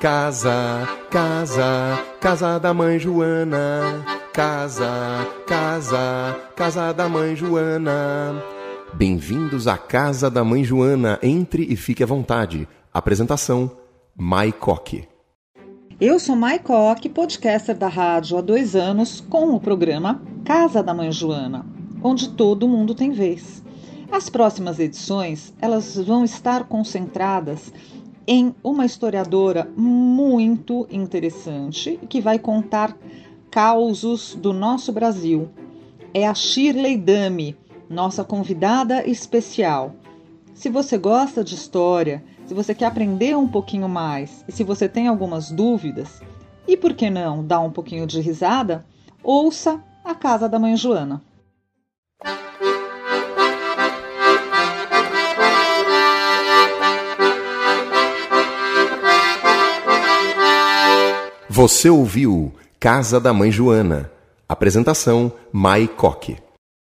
Casa, 0.00 0.88
casa, 1.10 2.02
casa 2.18 2.58
da 2.58 2.72
mãe 2.72 2.98
Joana. 2.98 4.02
Casa, 4.32 4.88
casa, 5.46 6.40
casa 6.56 6.90
da 6.94 7.06
mãe 7.06 7.36
Joana. 7.36 8.42
Bem-vindos 8.94 9.68
à 9.68 9.76
Casa 9.76 10.30
da 10.30 10.42
Mãe 10.42 10.64
Joana. 10.64 11.18
Entre 11.22 11.64
e 11.70 11.76
fique 11.76 12.02
à 12.02 12.06
vontade. 12.06 12.66
Apresentação: 12.94 13.70
Mai 14.16 14.52
Coque. 14.52 15.06
Eu 16.00 16.18
sou 16.18 16.34
Mai 16.34 16.58
Coque, 16.58 17.10
podcaster 17.10 17.76
da 17.76 17.88
rádio 17.88 18.38
há 18.38 18.40
dois 18.40 18.74
anos, 18.74 19.20
com 19.20 19.54
o 19.54 19.60
programa 19.60 20.22
Casa 20.46 20.82
da 20.82 20.94
Mãe 20.94 21.12
Joana, 21.12 21.66
onde 22.02 22.30
todo 22.30 22.66
mundo 22.66 22.94
tem 22.94 23.10
vez. 23.10 23.62
As 24.10 24.30
próximas 24.30 24.78
edições, 24.80 25.52
elas 25.60 25.94
vão 25.94 26.24
estar 26.24 26.64
concentradas 26.64 27.70
em 28.32 28.54
uma 28.62 28.86
historiadora 28.86 29.68
muito 29.76 30.86
interessante 30.88 31.98
que 32.08 32.20
vai 32.20 32.38
contar 32.38 32.96
causos 33.50 34.36
do 34.36 34.52
nosso 34.52 34.92
Brasil. 34.92 35.48
É 36.14 36.28
a 36.28 36.32
Shirley 36.32 36.96
Dami, 36.96 37.56
nossa 37.88 38.22
convidada 38.22 39.04
especial. 39.04 39.96
Se 40.54 40.68
você 40.68 40.96
gosta 40.96 41.42
de 41.42 41.56
história, 41.56 42.22
se 42.46 42.54
você 42.54 42.72
quer 42.72 42.84
aprender 42.84 43.36
um 43.36 43.48
pouquinho 43.48 43.88
mais 43.88 44.44
e 44.46 44.52
se 44.52 44.62
você 44.62 44.88
tem 44.88 45.08
algumas 45.08 45.50
dúvidas, 45.50 46.22
e 46.68 46.76
por 46.76 46.94
que 46.94 47.10
não 47.10 47.44
dar 47.44 47.58
um 47.58 47.72
pouquinho 47.72 48.06
de 48.06 48.20
risada, 48.20 48.86
ouça 49.24 49.82
a 50.04 50.14
Casa 50.14 50.48
da 50.48 50.56
Mãe 50.56 50.76
Joana. 50.76 51.20
Você 61.52 61.90
ouviu 61.90 62.54
Casa 62.78 63.18
da 63.18 63.34
Mãe 63.34 63.50
Joana. 63.50 64.08
Apresentação: 64.48 65.32
Mai 65.52 65.88
Coque. 65.88 66.36